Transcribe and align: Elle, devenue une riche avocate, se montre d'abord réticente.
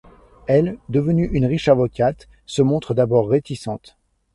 Elle, 0.47 0.79
devenue 0.89 1.29
une 1.31 1.45
riche 1.45 1.67
avocate, 1.67 2.27
se 2.47 2.63
montre 2.63 2.95
d'abord 2.95 3.29
réticente. 3.29 3.97